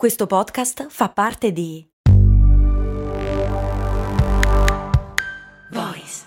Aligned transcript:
Questo 0.00 0.26
podcast 0.26 0.86
fa 0.88 1.10
parte 1.10 1.52
di 1.52 1.86
Voice 5.72 6.22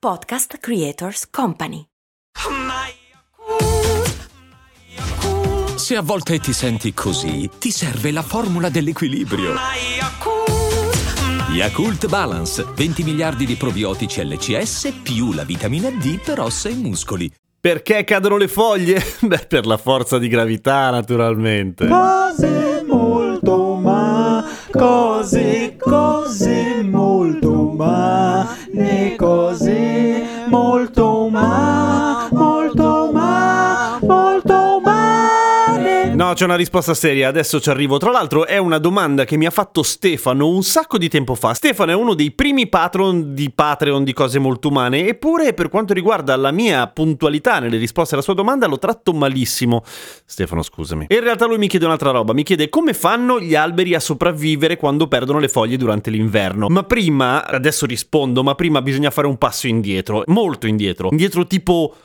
Podcast 0.00 0.56
Creators 0.56 1.28
Company. 1.28 1.84
Se 5.74 5.96
a 5.96 6.00
volte 6.00 6.38
ti 6.38 6.54
senti 6.54 6.94
così, 6.94 7.50
ti 7.58 7.70
serve 7.70 8.10
la 8.10 8.22
formula 8.22 8.70
dell'equilibrio. 8.70 9.52
Yakult 11.50 12.08
Balance, 12.08 12.64
20 12.74 13.02
miliardi 13.02 13.44
di 13.44 13.56
probiotici 13.56 14.24
LCS 14.24 15.00
più 15.02 15.34
la 15.34 15.44
vitamina 15.44 15.90
D 15.90 16.22
per 16.24 16.40
ossa 16.40 16.70
e 16.70 16.74
muscoli. 16.74 17.30
Perché 17.60 18.04
cadono 18.04 18.38
le 18.38 18.48
foglie? 18.48 19.02
Beh, 19.20 19.44
per 19.46 19.66
la 19.66 19.76
forza 19.76 20.16
di 20.16 20.28
gravità, 20.28 20.88
naturalmente. 20.88 21.84
Molto 21.84 22.67
ma, 24.74 24.80
cose, 25.80 26.77
c'è 36.38 36.44
una 36.44 36.54
risposta 36.54 36.94
seria, 36.94 37.26
adesso 37.26 37.60
ci 37.60 37.68
arrivo. 37.68 37.98
Tra 37.98 38.12
l'altro 38.12 38.46
è 38.46 38.58
una 38.58 38.78
domanda 38.78 39.24
che 39.24 39.36
mi 39.36 39.44
ha 39.44 39.50
fatto 39.50 39.82
Stefano 39.82 40.46
un 40.46 40.62
sacco 40.62 40.96
di 40.96 41.08
tempo 41.08 41.34
fa. 41.34 41.52
Stefano 41.52 41.90
è 41.90 41.94
uno 41.96 42.14
dei 42.14 42.30
primi 42.30 42.68
patron 42.68 43.34
di 43.34 43.50
Patreon 43.50 44.04
di 44.04 44.12
cose 44.12 44.38
molto 44.38 44.68
umane, 44.68 45.08
eppure 45.08 45.52
per 45.52 45.68
quanto 45.68 45.94
riguarda 45.94 46.36
la 46.36 46.52
mia 46.52 46.86
puntualità 46.86 47.58
nelle 47.58 47.76
risposte 47.76 48.14
alla 48.14 48.22
sua 48.22 48.34
domanda 48.34 48.68
lo 48.68 48.78
tratto 48.78 49.12
malissimo. 49.12 49.82
Stefano, 49.84 50.62
scusami. 50.62 51.06
E 51.08 51.16
in 51.16 51.22
realtà 51.22 51.44
lui 51.44 51.58
mi 51.58 51.66
chiede 51.66 51.86
un'altra 51.86 52.12
roba, 52.12 52.32
mi 52.32 52.44
chiede 52.44 52.68
come 52.68 52.94
fanno 52.94 53.40
gli 53.40 53.56
alberi 53.56 53.96
a 53.96 54.00
sopravvivere 54.00 54.76
quando 54.76 55.08
perdono 55.08 55.40
le 55.40 55.48
foglie 55.48 55.76
durante 55.76 56.08
l'inverno. 56.08 56.68
Ma 56.68 56.84
prima, 56.84 57.44
adesso 57.44 57.84
rispondo, 57.84 58.44
ma 58.44 58.54
prima 58.54 58.80
bisogna 58.80 59.10
fare 59.10 59.26
un 59.26 59.38
passo 59.38 59.66
indietro, 59.66 60.22
molto 60.26 60.68
indietro. 60.68 61.08
Indietro 61.10 61.48
tipo 61.48 61.96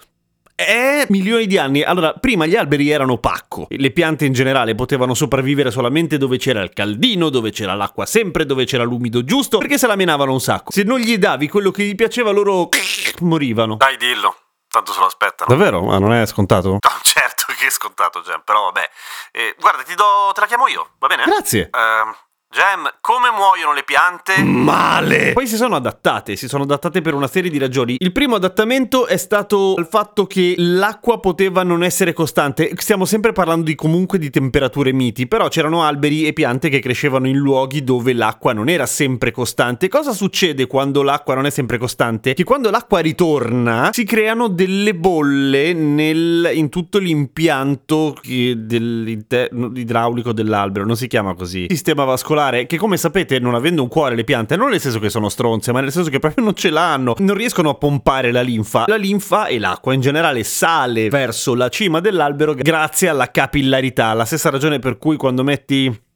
è 0.65 1.05
milioni 1.09 1.47
di 1.47 1.57
anni. 1.57 1.83
Allora, 1.83 2.13
prima 2.13 2.45
gli 2.45 2.55
alberi 2.55 2.89
erano 2.89 3.17
pacco. 3.17 3.67
Le 3.69 3.91
piante 3.91 4.25
in 4.25 4.33
generale 4.33 4.75
potevano 4.75 5.13
sopravvivere 5.13 5.71
solamente 5.71 6.17
dove 6.17 6.37
c'era 6.37 6.61
il 6.61 6.71
caldino, 6.73 7.29
dove 7.29 7.51
c'era 7.51 7.73
l'acqua 7.73 8.05
sempre, 8.05 8.45
dove 8.45 8.65
c'era 8.65 8.83
l'umido 8.83 9.23
giusto, 9.23 9.57
perché 9.57 9.77
se 9.77 9.87
la 9.87 9.95
menavano 9.95 10.31
un 10.31 10.41
sacco. 10.41 10.71
Se 10.71 10.83
non 10.83 10.99
gli 10.99 11.17
davi 11.17 11.47
quello 11.47 11.71
che 11.71 11.83
gli 11.83 11.95
piaceva, 11.95 12.31
loro 12.31 12.69
morivano. 13.21 13.75
Dai, 13.75 13.97
dillo. 13.97 14.35
Tanto 14.67 14.91
se 14.91 14.99
lo 14.99 15.05
aspettano. 15.05 15.55
Davvero? 15.55 15.81
Ma 15.83 15.99
non 15.99 16.13
è 16.13 16.25
scontato? 16.25 16.79
No, 16.81 16.99
certo 17.01 17.45
che 17.59 17.67
è 17.67 17.69
scontato, 17.69 18.21
Gem, 18.21 18.41
però 18.43 18.63
vabbè. 18.65 18.89
Eh, 19.31 19.55
guarda, 19.59 19.83
ti 19.83 19.93
do. 19.95 20.31
te 20.33 20.41
la 20.41 20.47
chiamo 20.47 20.67
io, 20.67 20.91
va 20.99 21.07
bene? 21.07 21.23
Grazie. 21.25 21.69
Ehm, 21.71 22.15
Gem, 22.53 22.87
come 23.01 23.29
muoiono 23.35 23.73
le 23.73 23.81
piante? 23.83 24.43
Male! 24.43 25.33
Poi 25.33 25.47
si 25.47 25.55
sono 25.55 25.75
adattate, 25.75 26.35
si 26.35 26.47
sono 26.47 26.61
adattate 26.61 27.01
per 27.01 27.15
una 27.15 27.25
serie 27.25 27.49
di 27.49 27.57
ragioni. 27.57 27.95
Il 27.97 28.11
primo 28.11 28.35
adattamento 28.35 29.07
è 29.07 29.17
stato 29.17 29.73
il 29.79 29.87
fatto 29.89 30.27
che 30.27 30.53
l'acqua 30.57 31.19
poteva 31.19 31.63
non 31.63 31.83
essere 31.83 32.13
costante. 32.13 32.71
Stiamo 32.75 33.05
sempre 33.05 33.31
parlando 33.31 33.65
di 33.65 33.73
comunque 33.73 34.19
di 34.19 34.29
temperature 34.29 34.93
miti, 34.93 35.25
però 35.25 35.47
c'erano 35.47 35.81
alberi 35.81 36.27
e 36.27 36.33
piante 36.33 36.69
che 36.69 36.77
crescevano 36.77 37.27
in 37.27 37.37
luoghi 37.37 37.83
dove 37.83 38.13
l'acqua 38.13 38.53
non 38.53 38.69
era 38.69 38.85
sempre 38.85 39.31
costante. 39.31 39.87
Cosa 39.87 40.13
succede 40.13 40.67
quando 40.67 41.01
l'acqua 41.01 41.33
non 41.33 41.47
è 41.47 41.49
sempre 41.49 41.79
costante? 41.79 42.35
Che 42.35 42.43
quando 42.43 42.69
l'acqua 42.69 42.99
ritorna 42.99 43.89
si 43.91 44.03
creano 44.03 44.47
delle 44.47 44.93
bolle 44.93 45.73
nel, 45.73 46.51
in 46.53 46.69
tutto 46.69 46.99
l'impianto 46.99 48.15
che- 48.21 48.53
dell'inter- 48.59 49.49
idraulico 49.73 50.31
dell'albero, 50.33 50.85
non 50.85 50.95
si 50.95 51.07
chiama 51.07 51.33
così. 51.33 51.65
Sistema 51.69 52.03
vascolare 52.03 52.41
che 52.51 52.77
come 52.77 52.97
sapete 52.97 53.39
non 53.39 53.55
avendo 53.55 53.81
un 53.81 53.87
cuore 53.87 54.15
le 54.15 54.23
piante 54.23 54.55
non 54.55 54.69
nel 54.69 54.79
senso 54.79 54.99
che 54.99 55.09
sono 55.09 55.29
stronze 55.29 55.71
ma 55.71 55.81
nel 55.81 55.91
senso 55.91 56.09
che 56.09 56.19
proprio 56.19 56.43
non 56.43 56.55
ce 56.55 56.69
l'hanno 56.69 57.15
non 57.19 57.35
riescono 57.35 57.69
a 57.69 57.75
pompare 57.75 58.31
la 58.31 58.41
linfa 58.41 58.85
la 58.87 58.95
linfa 58.95 59.47
e 59.47 59.59
l'acqua 59.59 59.93
in 59.93 60.01
generale 60.01 60.43
sale 60.43 61.09
verso 61.09 61.55
la 61.55 61.69
cima 61.69 61.99
dell'albero 61.99 62.53
grazie 62.53 63.07
alla 63.09 63.31
capillarità 63.31 64.13
la 64.13 64.25
stessa 64.25 64.49
ragione 64.49 64.79
per 64.79 64.97
cui 64.97 65.17
quando 65.17 65.43
metti 65.43 66.11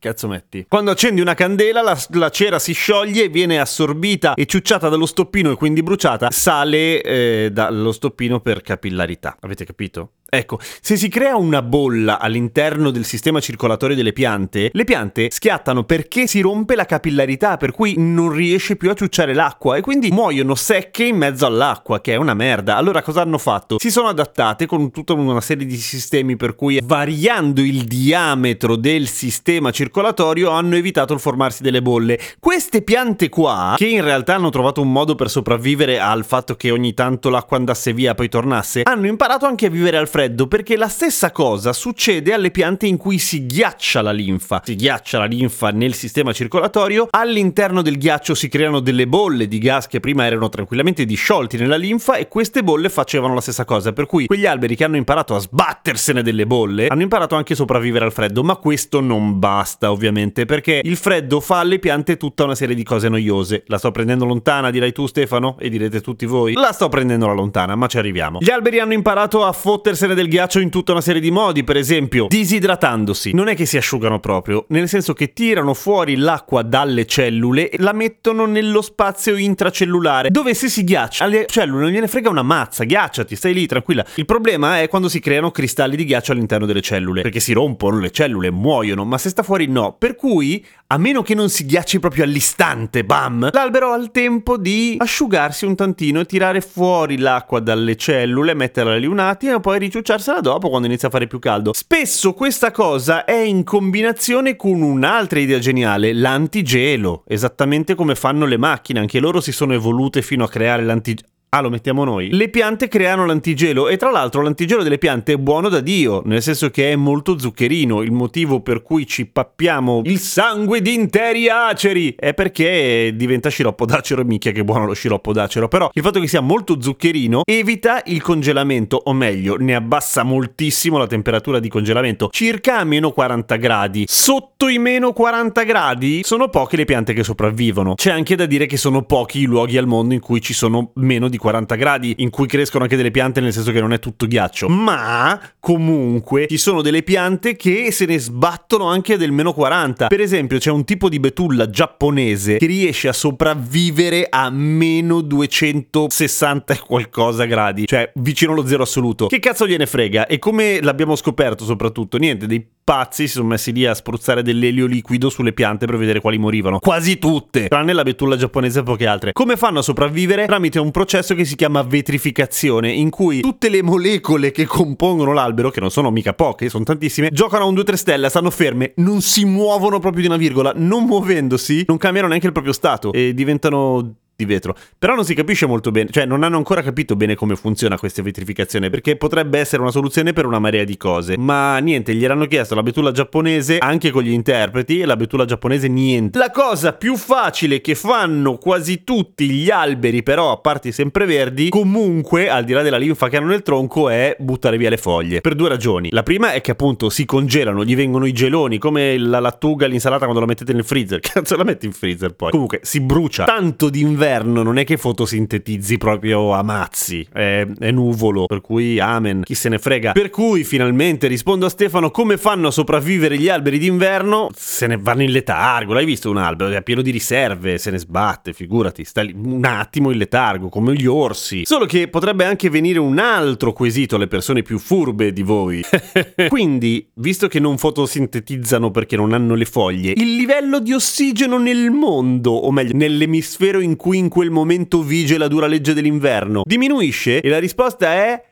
Cazzo 0.00 0.26
metti? 0.26 0.66
Quando 0.68 0.90
accendi 0.90 1.20
una 1.20 1.34
candela 1.34 1.80
la, 1.80 1.96
la 2.10 2.28
cera 2.30 2.58
si 2.58 2.72
scioglie, 2.72 3.28
viene 3.28 3.60
assorbita 3.60 4.34
e 4.34 4.46
ciucciata 4.46 4.88
dallo 4.88 5.06
stoppino 5.06 5.52
e 5.52 5.54
quindi 5.54 5.82
bruciata, 5.82 6.30
sale 6.32 7.00
eh, 7.02 7.50
dallo 7.52 7.92
stoppino 7.92 8.40
per 8.40 8.62
capillarità. 8.62 9.36
Avete 9.40 9.64
capito? 9.64 10.10
Ecco, 10.28 10.58
se 10.80 10.96
si 10.96 11.08
crea 11.08 11.36
una 11.36 11.62
bolla 11.62 12.18
all'interno 12.18 12.90
del 12.90 13.04
sistema 13.04 13.38
circolatorio 13.38 13.94
delle 13.94 14.12
piante, 14.12 14.70
le 14.72 14.82
piante 14.82 15.28
schiattano 15.30 15.84
perché 15.84 16.26
si 16.26 16.40
rompe 16.40 16.74
la 16.74 16.84
capillarità, 16.84 17.56
per 17.56 17.70
cui 17.70 17.94
non 17.96 18.32
riesce 18.32 18.74
più 18.74 18.90
a 18.90 18.94
ciucciare 18.94 19.34
l'acqua 19.34 19.76
e 19.76 19.82
quindi 19.82 20.10
muoiono 20.10 20.56
secche 20.56 21.04
in 21.04 21.16
mezzo 21.16 21.46
all'acqua, 21.46 22.00
che 22.00 22.14
è 22.14 22.16
una 22.16 22.34
merda. 22.34 22.76
Allora 22.76 23.02
cosa 23.02 23.22
hanno 23.22 23.38
fatto? 23.38 23.78
Si 23.78 23.90
sono 23.90 24.08
adattate 24.08 24.66
con 24.66 24.90
tutta 24.90 25.12
una 25.12 25.40
serie 25.40 25.64
di 25.64 25.76
sistemi 25.76 26.36
per 26.36 26.56
cui 26.56 26.80
variando 26.82 27.60
il 27.60 27.84
diametro 27.84 28.74
del 28.74 29.06
sistema 29.06 29.70
circolatorio 29.70 30.50
hanno 30.50 30.74
evitato 30.74 31.14
il 31.14 31.20
formarsi 31.20 31.62
delle 31.62 31.82
bolle. 31.82 32.18
Queste 32.40 32.82
piante 32.82 33.28
qua, 33.28 33.74
che 33.76 33.86
in 33.86 34.02
realtà 34.02 34.34
hanno 34.34 34.50
trovato 34.50 34.80
un 34.80 34.90
modo 34.90 35.14
per 35.14 35.30
sopravvivere 35.30 36.00
al 36.00 36.24
fatto 36.24 36.56
che 36.56 36.72
ogni 36.72 36.94
tanto 36.94 37.30
l'acqua 37.30 37.56
andasse 37.56 37.92
via 37.92 38.10
e 38.10 38.14
poi 38.14 38.28
tornasse, 38.28 38.82
hanno 38.82 39.06
imparato 39.06 39.46
anche 39.46 39.66
a 39.66 39.70
vivere 39.70 39.96
al 39.96 40.08
freddo 40.08 40.15
perché 40.48 40.78
la 40.78 40.88
stessa 40.88 41.30
cosa 41.30 41.74
succede 41.74 42.32
alle 42.32 42.50
piante 42.50 42.86
in 42.86 42.96
cui 42.96 43.18
si 43.18 43.44
ghiaccia 43.44 44.00
la 44.00 44.12
linfa. 44.12 44.62
Si 44.64 44.74
ghiaccia 44.74 45.18
la 45.18 45.26
linfa 45.26 45.68
nel 45.68 45.92
sistema 45.92 46.32
circolatorio, 46.32 47.08
all'interno 47.10 47.82
del 47.82 47.98
ghiaccio 47.98 48.34
si 48.34 48.48
creano 48.48 48.80
delle 48.80 49.06
bolle 49.06 49.46
di 49.46 49.58
gas 49.58 49.86
che 49.86 50.00
prima 50.00 50.24
erano 50.24 50.48
tranquillamente 50.48 51.04
disciolti 51.04 51.58
nella 51.58 51.76
linfa 51.76 52.16
e 52.16 52.28
queste 52.28 52.64
bolle 52.64 52.88
facevano 52.88 53.34
la 53.34 53.42
stessa 53.42 53.66
cosa, 53.66 53.92
per 53.92 54.06
cui 54.06 54.24
quegli 54.24 54.46
alberi 54.46 54.74
che 54.74 54.84
hanno 54.84 54.96
imparato 54.96 55.34
a 55.34 55.38
sbattersene 55.38 56.22
delle 56.22 56.46
bolle 56.46 56.86
hanno 56.86 57.02
imparato 57.02 57.34
anche 57.34 57.52
a 57.52 57.56
sopravvivere 57.56 58.06
al 58.06 58.12
freddo, 58.12 58.42
ma 58.42 58.56
questo 58.56 59.00
non 59.00 59.38
basta 59.38 59.92
ovviamente 59.92 60.46
perché 60.46 60.80
il 60.82 60.96
freddo 60.96 61.40
fa 61.40 61.58
alle 61.58 61.78
piante 61.78 62.16
tutta 62.16 62.44
una 62.44 62.54
serie 62.54 62.74
di 62.74 62.84
cose 62.84 63.10
noiose. 63.10 63.64
La 63.66 63.76
sto 63.76 63.90
prendendo 63.90 64.24
lontana, 64.24 64.70
dirai 64.70 64.92
tu 64.92 65.06
Stefano? 65.06 65.58
E 65.58 65.68
direte 65.68 66.00
tutti 66.00 66.24
voi? 66.24 66.54
La 66.54 66.72
sto 66.72 66.88
prendendo 66.88 67.26
la 67.26 67.34
lontana, 67.34 67.74
ma 67.74 67.86
ci 67.86 67.98
arriviamo. 67.98 68.38
Gli 68.40 68.50
alberi 68.50 68.78
hanno 68.78 68.94
imparato 68.94 69.44
a 69.44 69.52
fottersene 69.52 70.04
del 70.14 70.28
ghiaccio 70.28 70.60
in 70.60 70.70
tutta 70.70 70.92
una 70.92 71.00
serie 71.00 71.20
di 71.20 71.30
modi, 71.30 71.64
per 71.64 71.76
esempio 71.76 72.26
disidratandosi. 72.28 73.32
Non 73.32 73.48
è 73.48 73.54
che 73.54 73.66
si 73.66 73.76
asciugano 73.76 74.20
proprio, 74.20 74.64
nel 74.68 74.88
senso 74.88 75.12
che 75.12 75.32
tirano 75.32 75.74
fuori 75.74 76.16
l'acqua 76.16 76.62
dalle 76.62 77.06
cellule 77.06 77.70
e 77.70 77.76
la 77.80 77.92
mettono 77.92 78.46
nello 78.46 78.82
spazio 78.82 79.36
intracellulare, 79.36 80.30
dove 80.30 80.54
se 80.54 80.68
si 80.68 80.84
ghiaccia 80.84 81.24
alle 81.24 81.46
cellule 81.46 81.82
non 81.82 81.90
gliene 81.90 82.08
frega 82.08 82.28
una 82.28 82.42
mazza, 82.42 82.84
ghiacciati, 82.84 83.36
stai 83.36 83.54
lì 83.54 83.66
tranquilla. 83.66 84.04
Il 84.14 84.24
problema 84.24 84.80
è 84.80 84.88
quando 84.88 85.08
si 85.08 85.20
creano 85.20 85.50
cristalli 85.50 85.96
di 85.96 86.04
ghiaccio 86.04 86.32
all'interno 86.32 86.66
delle 86.66 86.80
cellule, 86.80 87.22
perché 87.22 87.40
si 87.40 87.52
rompono 87.52 87.98
le 87.98 88.10
cellule, 88.10 88.50
muoiono, 88.50 89.04
ma 89.04 89.18
se 89.18 89.28
sta 89.28 89.42
fuori 89.42 89.66
no. 89.66 89.96
Per 89.98 90.14
cui, 90.14 90.64
a 90.88 90.98
meno 90.98 91.22
che 91.22 91.34
non 91.34 91.48
si 91.48 91.66
ghiacci 91.66 91.98
proprio 91.98 92.24
all'istante, 92.24 93.04
bam, 93.04 93.50
l'albero 93.52 93.92
ha 93.92 93.96
il 93.96 94.10
tempo 94.10 94.56
di 94.56 94.96
asciugarsi 94.98 95.64
un 95.64 95.74
tantino 95.74 96.20
e 96.20 96.26
tirare 96.26 96.60
fuori 96.60 97.18
l'acqua 97.18 97.60
dalle 97.60 97.96
cellule, 97.96 98.54
metterla 98.54 98.96
lì 98.96 99.06
un 99.06 99.18
attimo 99.18 99.56
e 99.56 99.60
poi 99.60 99.78
riciucciarsela 99.96 100.40
dopo 100.40 100.68
quando 100.68 100.86
inizia 100.86 101.08
a 101.08 101.10
fare 101.10 101.26
più 101.26 101.38
caldo. 101.38 101.72
Spesso 101.72 102.34
questa 102.34 102.70
cosa 102.70 103.24
è 103.24 103.38
in 103.38 103.64
combinazione 103.64 104.56
con 104.56 104.82
un'altra 104.82 105.38
idea 105.38 105.58
geniale, 105.58 106.12
l'antigelo, 106.12 107.24
esattamente 107.26 107.94
come 107.94 108.14
fanno 108.14 108.46
le 108.46 108.58
macchine, 108.58 109.00
anche 109.00 109.20
loro 109.20 109.40
si 109.40 109.52
sono 109.52 109.72
evolute 109.72 110.22
fino 110.22 110.44
a 110.44 110.48
creare 110.48 110.82
l'antigelo. 110.84 111.34
Ah, 111.48 111.60
lo 111.60 111.70
mettiamo 111.70 112.04
noi. 112.04 112.30
Le 112.32 112.48
piante 112.48 112.88
creano 112.88 113.24
l'antigelo 113.24 113.88
e 113.88 113.96
tra 113.96 114.10
l'altro 114.10 114.42
l'antigelo 114.42 114.82
delle 114.82 114.98
piante 114.98 115.34
è 115.34 115.36
buono 115.36 115.68
da 115.68 115.80
Dio, 115.80 116.20
nel 116.26 116.42
senso 116.42 116.70
che 116.70 116.92
è 116.92 116.96
molto 116.96 117.38
zuccherino. 117.38 118.02
Il 118.02 118.12
motivo 118.12 118.60
per 118.60 118.82
cui 118.82 119.06
ci 119.06 119.26
pappiamo 119.26 120.02
il 120.04 120.18
sangue 120.18 120.82
di 120.82 120.92
interi 120.92 121.48
aceri 121.48 122.14
è 122.18 122.34
perché 122.34 123.12
diventa 123.14 123.48
sciroppo 123.48 123.86
d'acero. 123.86 124.24
Minchia 124.24 124.50
che 124.50 124.64
buono 124.64 124.86
lo 124.86 124.92
sciroppo 124.92 125.32
d'acero. 125.32 125.68
Però 125.68 125.88
il 125.92 126.02
fatto 126.02 126.20
che 126.20 126.26
sia 126.26 126.40
molto 126.40 126.82
zuccherino 126.82 127.42
evita 127.46 128.02
il 128.06 128.20
congelamento, 128.20 129.00
o 129.04 129.12
meglio, 129.12 129.56
ne 129.56 129.74
abbassa 129.74 130.24
moltissimo 130.24 130.98
la 130.98 131.06
temperatura 131.06 131.60
di 131.60 131.68
congelamento, 131.68 132.28
circa 132.32 132.80
a 132.80 132.84
meno 132.84 133.12
40 133.12 133.56
gradi. 133.56 134.04
Sotto 134.06 134.68
i 134.68 134.78
meno 134.78 135.12
40 135.12 135.62
gradi 135.62 136.20
sono 136.24 136.48
poche 136.48 136.76
le 136.76 136.84
piante 136.84 137.14
che 137.14 137.22
sopravvivono. 137.22 137.94
C'è 137.94 138.10
anche 138.10 138.34
da 138.34 138.46
dire 138.46 138.66
che 138.66 138.76
sono 138.76 139.02
pochi 139.02 139.40
i 139.40 139.44
luoghi 139.44 139.78
al 139.78 139.86
mondo 139.86 140.12
in 140.12 140.20
cui 140.20 140.42
ci 140.42 140.52
sono 140.52 140.90
meno 140.96 141.28
di 141.28 141.35
di 141.36 141.38
40 141.38 141.74
gradi 141.76 142.14
in 142.18 142.30
cui 142.30 142.46
crescono 142.46 142.84
anche 142.84 142.96
delle 142.96 143.10
piante, 143.10 143.40
nel 143.40 143.52
senso 143.52 143.70
che 143.70 143.80
non 143.80 143.92
è 143.92 143.98
tutto 143.98 144.26
ghiaccio. 144.26 144.68
Ma 144.68 145.38
comunque 145.60 146.46
ci 146.48 146.56
sono 146.56 146.82
delle 146.82 147.02
piante 147.02 147.54
che 147.56 147.92
se 147.92 148.06
ne 148.06 148.18
sbattono 148.18 148.86
anche 148.88 149.16
del 149.16 149.32
meno 149.32 149.52
40. 149.52 150.06
Per 150.08 150.20
esempio, 150.20 150.58
c'è 150.58 150.70
un 150.70 150.84
tipo 150.84 151.08
di 151.08 151.20
betulla 151.20 151.68
giapponese 151.68 152.56
che 152.56 152.66
riesce 152.66 153.08
a 153.08 153.12
sopravvivere 153.12 154.26
a 154.28 154.50
meno 154.50 155.20
260 155.20 156.74
e 156.74 156.78
qualcosa 156.78 157.44
gradi, 157.44 157.86
cioè 157.86 158.10
vicino 158.16 158.52
allo 158.52 158.66
zero 158.66 158.82
assoluto. 158.82 159.26
Che 159.26 159.38
cazzo 159.38 159.66
gliene 159.66 159.86
frega? 159.86 160.26
E 160.26 160.38
come 160.38 160.80
l'abbiamo 160.80 161.14
scoperto 161.16 161.64
soprattutto? 161.64 162.16
Niente, 162.16 162.46
dei 162.46 162.66
pazzi 162.86 163.26
si 163.26 163.32
sono 163.32 163.48
messi 163.48 163.72
lì 163.72 163.84
a 163.84 163.94
spruzzare 163.94 164.42
dell'elio 164.42 164.86
liquido 164.86 165.28
sulle 165.28 165.52
piante 165.52 165.86
per 165.86 165.96
vedere 165.96 166.20
quali 166.20 166.38
morivano. 166.38 166.78
Quasi 166.78 167.18
tutte, 167.18 167.66
tranne 167.66 167.92
la 167.92 168.04
betulla 168.04 168.36
giapponese 168.36 168.78
e 168.78 168.82
poche 168.84 169.06
altre. 169.08 169.32
Come 169.32 169.56
fanno 169.56 169.80
a 169.80 169.82
sopravvivere? 169.82 170.46
Tramite 170.46 170.78
un 170.78 170.92
processo 170.92 171.25
che 171.34 171.44
si 171.44 171.56
chiama 171.56 171.82
vetrificazione, 171.82 172.92
in 172.92 173.10
cui 173.10 173.40
tutte 173.40 173.68
le 173.68 173.82
molecole 173.82 174.50
che 174.50 174.64
compongono 174.64 175.32
l'albero, 175.32 175.70
che 175.70 175.80
non 175.80 175.90
sono 175.90 176.10
mica 176.10 176.34
poche, 176.34 176.68
sono 176.68 176.84
tantissime, 176.84 177.30
giocano 177.32 177.64
a 177.64 177.66
un 177.66 177.74
2-3 177.74 177.94
stelle, 177.94 178.28
stanno 178.28 178.50
ferme, 178.50 178.92
non 178.96 179.20
si 179.20 179.44
muovono 179.44 179.98
proprio 179.98 180.22
di 180.22 180.28
una 180.28 180.36
virgola, 180.36 180.72
non 180.74 181.04
muovendosi, 181.04 181.84
non 181.86 181.96
cambiano 181.96 182.28
neanche 182.28 182.46
il 182.46 182.52
proprio 182.52 182.72
stato 182.72 183.12
e 183.12 183.34
diventano 183.34 184.14
di 184.36 184.44
vetro. 184.44 184.76
Però 184.98 185.14
non 185.14 185.24
si 185.24 185.34
capisce 185.34 185.66
molto 185.66 185.90
bene, 185.90 186.10
cioè 186.10 186.26
non 186.26 186.42
hanno 186.42 186.58
ancora 186.58 186.82
capito 186.82 187.16
bene 187.16 187.34
come 187.34 187.56
funziona 187.56 187.98
questa 187.98 188.22
vetrificazione, 188.22 188.90
perché 188.90 189.16
potrebbe 189.16 189.58
essere 189.58 189.80
una 189.80 189.90
soluzione 189.90 190.32
per 190.34 190.44
una 190.44 190.58
marea 190.58 190.84
di 190.84 190.96
cose. 190.96 191.36
Ma 191.38 191.78
niente, 191.78 192.14
gli 192.14 192.24
erano 192.24 192.44
chiesto 192.44 192.74
la 192.74 192.82
betulla 192.82 193.10
giapponese 193.12 193.78
anche 193.78 194.10
con 194.10 194.22
gli 194.22 194.30
interpreti 194.30 195.00
e 195.00 195.06
la 195.06 195.16
betulla 195.16 195.46
giapponese 195.46 195.88
niente. 195.88 196.38
La 196.38 196.50
cosa 196.50 196.92
più 196.92 197.16
facile 197.16 197.80
che 197.80 197.94
fanno 197.94 198.58
quasi 198.58 199.04
tutti 199.04 199.48
gli 199.48 199.70
alberi, 199.70 200.22
però 200.22 200.52
a 200.52 200.58
parti 200.58 200.92
sempre 200.92 201.24
verdi, 201.24 201.70
comunque 201.70 202.50
al 202.50 202.64
di 202.64 202.74
là 202.74 202.82
della 202.82 202.98
linfa 202.98 203.28
che 203.28 203.38
hanno 203.38 203.48
nel 203.48 203.62
tronco, 203.62 204.10
è 204.10 204.36
buttare 204.38 204.76
via 204.76 204.90
le 204.90 204.98
foglie. 204.98 205.40
Per 205.40 205.54
due 205.54 205.70
ragioni. 205.70 206.10
La 206.12 206.22
prima 206.22 206.52
è 206.52 206.60
che 206.60 206.72
appunto 206.72 207.08
si 207.08 207.24
congelano, 207.24 207.84
gli 207.84 207.96
vengono 207.96 208.26
i 208.26 208.32
geloni, 208.32 208.76
come 208.76 209.16
la 209.16 209.40
lattuga, 209.40 209.86
l'insalata 209.86 210.24
quando 210.24 210.40
la 210.40 210.46
mettete 210.46 210.74
nel 210.74 210.84
freezer. 210.84 211.20
Cazzo 211.26 211.56
la 211.56 211.64
metti 211.64 211.86
in 211.86 211.92
freezer 211.92 212.34
poi. 212.34 212.50
Comunque 212.50 212.80
si 212.82 213.00
brucia. 213.00 213.44
Tanto 213.44 213.88
d'inverno 213.88 214.25
non 214.34 214.78
è 214.78 214.84
che 214.84 214.96
fotosintetizzi 214.96 215.98
proprio 215.98 216.52
a 216.52 216.62
mazzi, 216.62 217.26
è, 217.32 217.66
è, 217.78 217.90
nuvolo, 217.90 218.46
per 218.46 218.60
cui 218.60 218.98
amen, 218.98 219.42
chi 219.44 219.54
se 219.54 219.68
ne 219.68 219.78
frega. 219.78 220.12
Per 220.12 220.30
cui 220.30 220.64
finalmente 220.64 221.26
rispondo 221.26 221.66
a 221.66 221.68
Stefano 221.68 222.10
come 222.10 222.36
fanno 222.36 222.68
a 222.68 222.70
sopravvivere 222.70 223.38
gli 223.38 223.48
alberi 223.48 223.78
d'inverno? 223.78 224.50
Se 224.54 224.86
ne 224.86 224.96
vanno 224.96 225.22
in 225.22 225.30
letargo, 225.30 225.92
l'hai 225.92 226.04
visto 226.04 226.30
un 226.30 226.38
albero? 226.38 226.70
È 226.70 226.82
pieno 226.82 227.02
di 227.02 227.10
riserve, 227.10 227.78
se 227.78 227.90
ne 227.90 227.98
sbatte, 227.98 228.52
figurati, 228.52 229.04
sta 229.04 229.22
lì 229.22 229.34
un 229.36 229.64
attimo 229.64 230.10
in 230.10 230.18
letargo, 230.18 230.68
come 230.68 230.94
gli 230.94 231.06
orsi. 231.06 231.64
Solo 231.64 231.86
che 231.86 232.08
potrebbe 232.08 232.44
anche 232.44 232.70
venire 232.70 232.98
un 232.98 233.18
altro 233.18 233.72
quesito 233.72 234.16
alle 234.16 234.28
persone 234.28 234.62
più 234.62 234.78
furbe 234.78 235.32
di 235.32 235.42
voi. 235.42 235.82
Quindi, 236.48 237.08
visto 237.14 237.48
che 237.48 237.60
non 237.60 237.78
fotosintetizzano 237.78 238.90
perché 238.90 239.16
non 239.16 239.32
hanno 239.32 239.54
le 239.54 239.64
foglie, 239.64 240.12
il 240.16 240.34
livello 240.36 240.80
di 240.80 240.92
ossigeno 240.92 241.58
nel 241.58 241.90
mondo, 241.90 242.52
o 242.52 242.70
meglio, 242.70 242.96
nell'emisfero 242.96 243.80
in 243.80 243.96
cui 243.96 244.15
in 244.16 244.28
quel 244.28 244.50
momento 244.50 245.02
vige 245.02 245.38
la 245.38 245.48
dura 245.48 245.66
legge 245.66 245.94
dell'inverno? 245.94 246.62
Diminuisce? 246.64 247.40
E 247.40 247.48
la 247.48 247.58
risposta 247.58 248.12
è 248.12 248.42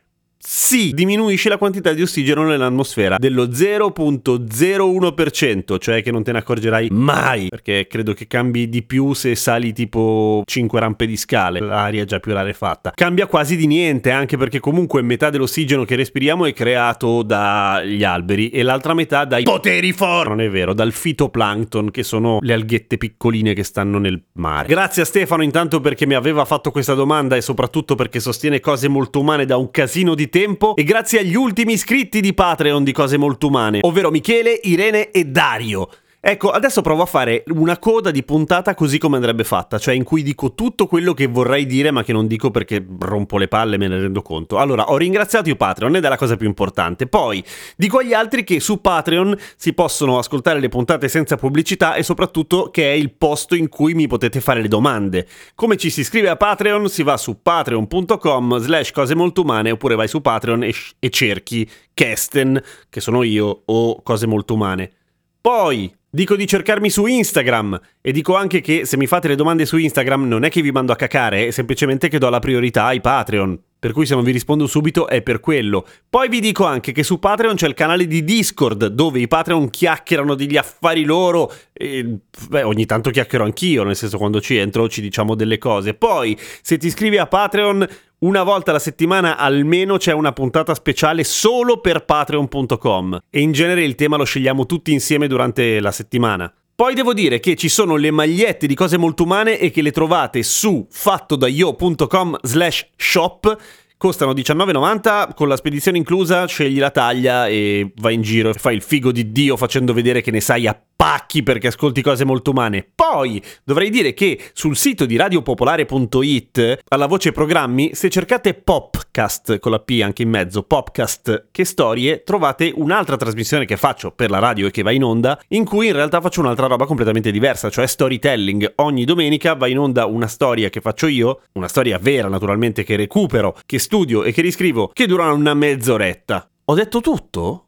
sì, 0.47 0.91
diminuisce 0.93 1.49
la 1.49 1.57
quantità 1.57 1.91
di 1.93 2.03
ossigeno 2.03 2.43
nell'atmosfera 2.43 3.15
dello 3.17 3.47
0.01%, 3.47 5.79
cioè 5.79 6.03
che 6.03 6.11
non 6.11 6.21
te 6.21 6.31
ne 6.31 6.37
accorgerai 6.37 6.89
mai, 6.91 7.47
perché 7.49 7.87
credo 7.87 8.13
che 8.13 8.27
cambi 8.27 8.69
di 8.69 8.83
più 8.83 9.13
se 9.13 9.33
sali 9.35 9.73
tipo 9.73 10.43
5 10.45 10.79
rampe 10.79 11.07
di 11.07 11.17
scale, 11.17 11.59
l'aria 11.59 12.03
è 12.03 12.05
già 12.05 12.19
più 12.19 12.33
rarefatta. 12.33 12.91
Cambia 12.93 13.25
quasi 13.25 13.55
di 13.55 13.65
niente, 13.65 14.11
anche 14.11 14.37
perché 14.37 14.59
comunque 14.59 15.01
metà 15.01 15.31
dell'ossigeno 15.31 15.83
che 15.83 15.95
respiriamo 15.95 16.45
è 16.45 16.53
creato 16.53 17.23
dagli 17.23 18.03
alberi 18.03 18.49
e 18.49 18.61
l'altra 18.61 18.93
metà 18.93 19.25
dai 19.25 19.41
poteri 19.43 19.93
forti, 19.93 20.29
non 20.29 20.41
è 20.41 20.49
vero, 20.49 20.75
dal 20.75 20.91
fitoplancton, 20.91 21.89
che 21.89 22.03
sono 22.03 22.37
le 22.41 22.53
alghette 22.53 22.97
piccoline 22.97 23.55
che 23.55 23.63
stanno 23.63 23.97
nel 23.97 24.21
mare. 24.33 24.67
Grazie 24.67 25.01
a 25.01 25.05
Stefano 25.05 25.41
intanto 25.41 25.81
perché 25.81 26.05
mi 26.05 26.13
aveva 26.13 26.45
fatto 26.45 26.69
questa 26.69 26.93
domanda 26.93 27.35
e 27.35 27.41
soprattutto 27.41 27.95
perché 27.95 28.19
sostiene 28.19 28.59
cose 28.59 28.87
molto 28.87 29.21
umane 29.21 29.45
da 29.45 29.57
un 29.57 29.71
casino 29.71 30.13
di 30.13 30.29
tempo 30.35 30.75
e 30.75 30.83
grazie 30.83 31.19
agli 31.19 31.33
ultimi 31.33 31.71
iscritti 31.71 32.19
di 32.19 32.33
Patreon 32.33 32.83
di 32.83 32.91
cose 32.91 33.15
molto 33.15 33.47
umane, 33.47 33.79
ovvero 33.83 34.11
Michele, 34.11 34.59
Irene 34.63 35.11
e 35.11 35.23
Dario. 35.23 35.87
Ecco, 36.27 36.49
adesso 36.49 36.81
provo 36.81 37.03
a 37.03 37.05
fare 37.05 37.43
una 37.49 37.77
coda 37.77 38.09
di 38.09 38.23
puntata 38.23 38.73
così 38.73 38.97
come 38.97 39.17
andrebbe 39.17 39.43
fatta, 39.43 39.77
cioè 39.77 39.93
in 39.93 40.03
cui 40.03 40.23
dico 40.23 40.55
tutto 40.55 40.87
quello 40.87 41.13
che 41.13 41.27
vorrei 41.27 41.67
dire 41.67 41.91
ma 41.91 42.03
che 42.03 42.13
non 42.13 42.25
dico 42.25 42.49
perché 42.49 42.83
rompo 42.97 43.37
le 43.37 43.47
palle, 43.47 43.77
me 43.77 43.87
ne 43.87 43.99
rendo 43.99 44.23
conto. 44.23 44.57
Allora, 44.57 44.89
ho 44.89 44.97
ringraziato 44.97 45.51
i 45.51 45.55
Patreon 45.55 45.97
ed 45.97 46.03
è 46.03 46.09
la 46.09 46.17
cosa 46.17 46.35
più 46.35 46.47
importante. 46.47 47.05
Poi 47.05 47.43
dico 47.77 47.99
agli 47.99 48.13
altri 48.13 48.43
che 48.43 48.59
su 48.59 48.81
Patreon 48.81 49.37
si 49.55 49.73
possono 49.73 50.17
ascoltare 50.17 50.59
le 50.59 50.67
puntate 50.67 51.09
senza 51.09 51.35
pubblicità 51.35 51.93
e 51.93 52.01
soprattutto 52.01 52.71
che 52.71 52.91
è 52.91 52.95
il 52.95 53.13
posto 53.13 53.53
in 53.53 53.69
cui 53.69 53.93
mi 53.93 54.07
potete 54.07 54.41
fare 54.41 54.63
le 54.63 54.67
domande. 54.67 55.27
Come 55.53 55.77
ci 55.77 55.91
si 55.91 55.99
iscrive 55.99 56.29
a 56.29 56.35
Patreon? 56.35 56.89
Si 56.89 57.03
va 57.03 57.17
su 57.17 57.39
patreon.com 57.39 58.57
slash 58.57 58.89
cose 58.89 59.13
molto 59.13 59.41
umane 59.41 59.69
oppure 59.69 59.93
vai 59.93 60.07
su 60.07 60.21
Patreon 60.21 60.63
e, 60.63 60.73
e 60.97 61.09
cerchi 61.11 61.69
Kesten, 61.93 62.59
che 62.89 62.99
sono 62.99 63.21
io, 63.21 63.61
o 63.65 64.01
cose 64.01 64.25
molto 64.25 64.55
umane. 64.55 64.91
Poi 65.39 65.95
Dico 66.15 66.37
di 66.37 66.47
cercarmi 66.47 66.89
su 66.89 67.07
Instagram 67.07 67.77
e 67.99 68.13
dico 68.13 68.37
anche 68.37 68.61
che 68.61 68.85
se 68.85 68.95
mi 68.95 69.05
fate 69.05 69.27
le 69.27 69.35
domande 69.35 69.65
su 69.65 69.75
Instagram 69.75 70.25
non 70.25 70.45
è 70.45 70.49
che 70.49 70.61
vi 70.61 70.71
mando 70.71 70.93
a 70.93 70.95
cacare, 70.95 71.47
è 71.47 71.51
semplicemente 71.51 72.07
che 72.07 72.19
do 72.19 72.29
la 72.29 72.39
priorità 72.39 72.85
ai 72.85 73.01
Patreon. 73.01 73.59
Per 73.85 73.93
cui 73.93 74.07
se 74.07 74.15
non 74.15 74.23
vi 74.23 74.31
rispondo 74.31 74.65
subito 74.65 75.07
è 75.07 75.21
per 75.21 75.39
quello. 75.39 75.85
Poi 76.09 76.27
vi 76.27 76.39
dico 76.39 76.65
anche 76.65 76.91
che 76.91 77.03
su 77.03 77.19
Patreon 77.19 77.53
c'è 77.53 77.67
il 77.67 77.75
canale 77.75 78.07
di 78.07 78.23
Discord 78.23 78.87
dove 78.87 79.19
i 79.19 79.27
Patreon 79.27 79.69
chiacchierano 79.69 80.33
degli 80.33 80.57
affari 80.57 81.03
loro 81.03 81.53
e 81.71 82.17
beh, 82.49 82.63
ogni 82.63 82.87
tanto 82.87 83.11
chiacchiero 83.11 83.43
anch'io, 83.43 83.83
nel 83.83 83.95
senso 83.95 84.17
quando 84.17 84.41
ci 84.41 84.57
entro 84.57 84.89
ci 84.89 85.01
diciamo 85.01 85.35
delle 85.35 85.59
cose. 85.59 85.93
Poi 85.93 86.35
se 86.63 86.79
ti 86.79 86.87
iscrivi 86.87 87.19
a 87.19 87.27
Patreon 87.27 87.87
una 88.21 88.41
volta 88.41 88.71
alla 88.71 88.79
settimana 88.79 89.37
almeno 89.37 89.97
c'è 89.97 90.13
una 90.13 90.31
puntata 90.31 90.73
speciale 90.73 91.23
solo 91.23 91.79
per 91.79 92.05
patreon.com 92.05 93.19
e 93.29 93.39
in 93.39 93.51
genere 93.51 93.83
il 93.83 93.93
tema 93.93 94.17
lo 94.17 94.23
scegliamo 94.23 94.65
tutti 94.65 94.93
insieme 94.93 95.27
durante 95.27 95.79
la 95.79 95.91
settimana. 95.91 96.51
Poi 96.77 96.93
devo 96.93 97.13
dire 97.13 97.39
che 97.39 97.55
ci 97.55 97.69
sono 97.69 97.95
le 97.95 98.11
magliette 98.11 98.67
di 98.67 98.75
cose 98.75 98.97
molto 98.97 99.23
umane 99.23 99.57
e 99.57 99.71
che 99.71 99.81
le 99.81 99.91
trovate 99.91 100.43
su 100.43 100.85
fattodaio.com 100.89 102.37
slash 102.41 102.89
shop 102.97 103.57
Costano 103.97 104.33
19,90 104.33 105.33
con 105.33 105.47
la 105.47 105.55
spedizione 105.55 105.97
inclusa, 105.97 106.45
scegli 106.47 106.79
la 106.79 106.91
taglia 106.91 107.47
e 107.47 107.93
vai 107.95 108.15
in 108.15 108.21
giro 108.21 108.49
e 108.49 108.53
fai 108.53 108.75
il 108.75 108.81
figo 108.81 109.11
di 109.11 109.31
Dio 109.31 109.55
facendo 109.55 109.93
vedere 109.93 110.21
che 110.21 110.31
ne 110.31 110.41
sai 110.41 110.67
a 110.67 110.77
pacchi 110.95 111.43
perché 111.43 111.67
ascolti 111.67 112.01
cose 112.01 112.25
molto 112.25 112.51
umane. 112.51 112.87
Poi 112.93 113.41
dovrei 113.63 113.89
dire 113.89 114.13
che 114.13 114.51
sul 114.53 114.75
sito 114.75 115.05
di 115.05 115.15
radiopopolare.it 115.15 116.79
alla 116.89 117.05
voce 117.05 117.31
programmi, 117.31 117.91
se 117.93 118.09
cercate 118.09 118.53
Popcast 118.53 119.59
con 119.59 119.71
la 119.71 119.79
P 119.79 120.01
anche 120.03 120.23
in 120.23 120.29
mezzo, 120.29 120.63
Popcast 120.63 121.47
che 121.51 121.63
storie, 121.63 122.23
trovate 122.23 122.71
un'altra 122.75 123.17
trasmissione 123.17 123.65
che 123.65 123.77
faccio 123.77 124.11
per 124.11 124.29
la 124.29 124.39
radio 124.39 124.67
e 124.67 124.71
che 124.71 124.83
va 124.83 124.91
in 124.91 125.03
onda, 125.03 125.39
in 125.49 125.63
cui 125.63 125.87
in 125.87 125.93
realtà 125.93 126.21
faccio 126.21 126.41
un'altra 126.41 126.67
roba 126.67 126.85
completamente 126.85 127.31
diversa, 127.31 127.69
cioè 127.69 127.87
storytelling. 127.87 128.73
Ogni 128.77 129.05
domenica 129.05 129.53
va 129.53 129.67
in 129.67 129.79
onda 129.79 130.05
una 130.05 130.27
storia 130.27 130.69
che 130.69 130.81
faccio 130.81 131.07
io, 131.07 131.41
una 131.53 131.67
storia 131.67 131.97
vera 131.97 132.27
naturalmente 132.27 132.83
che 132.83 132.95
recupero, 132.95 133.57
che 133.65 133.79
studio 133.85 134.23
e 134.23 134.31
che 134.31 134.41
riscrivo, 134.41 134.89
che 134.91 135.05
dura 135.05 135.31
una 135.31 135.53
mezz'oretta. 135.53 136.49
Ho 136.65 136.73
detto 136.73 136.99
tutto? 136.99 137.67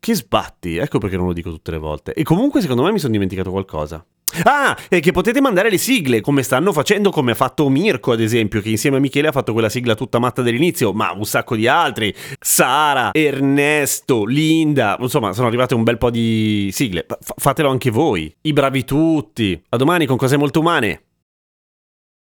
Che 0.00 0.14
sbatti, 0.14 0.76
ecco 0.76 0.98
perché 0.98 1.16
non 1.16 1.26
lo 1.26 1.32
dico 1.32 1.50
tutte 1.50 1.70
le 1.70 1.78
volte. 1.78 2.14
E 2.14 2.22
comunque 2.22 2.60
secondo 2.60 2.82
me 2.82 2.90
mi 2.90 2.98
sono 2.98 3.12
dimenticato 3.12 3.50
qualcosa. 3.50 4.04
Ah, 4.42 4.76
e 4.88 5.00
che 5.00 5.12
potete 5.12 5.40
mandare 5.40 5.70
le 5.70 5.78
sigle, 5.78 6.20
come 6.20 6.42
stanno 6.42 6.72
facendo, 6.72 7.10
come 7.10 7.32
ha 7.32 7.34
fatto 7.34 7.68
Mirko, 7.68 8.12
ad 8.12 8.20
esempio, 8.20 8.60
che 8.60 8.70
insieme 8.70 8.96
a 8.96 9.00
Michele 9.00 9.28
ha 9.28 9.32
fatto 9.32 9.52
quella 9.52 9.68
sigla 9.68 9.94
tutta 9.94 10.18
matta 10.18 10.42
dall'inizio, 10.42 10.92
ma 10.92 11.12
un 11.12 11.24
sacco 11.24 11.54
di 11.54 11.66
altri. 11.68 12.14
Sara, 12.40 13.10
Ernesto, 13.12 14.24
Linda, 14.24 14.96
insomma, 15.00 15.32
sono 15.32 15.46
arrivate 15.46 15.74
un 15.74 15.84
bel 15.84 15.98
po' 15.98 16.10
di 16.10 16.70
sigle. 16.72 17.06
F- 17.06 17.34
fatelo 17.36 17.68
anche 17.70 17.90
voi. 17.90 18.34
I 18.42 18.52
bravi 18.52 18.84
tutti. 18.84 19.60
A 19.68 19.76
domani 19.76 20.06
con 20.06 20.16
cose 20.16 20.36
molto 20.36 20.60
umane. 20.60 21.02